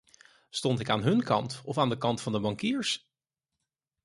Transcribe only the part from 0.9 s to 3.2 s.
hun kant, of aan de kant van de bankiers?